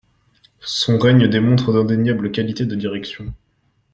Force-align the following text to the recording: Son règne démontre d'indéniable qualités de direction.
Son 0.65 0.97
règne 0.97 1.27
démontre 1.27 1.71
d'indéniable 1.71 2.31
qualités 2.31 2.65
de 2.65 2.73
direction. 2.73 3.35